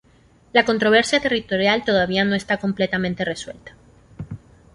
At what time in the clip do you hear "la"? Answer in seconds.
0.51-0.65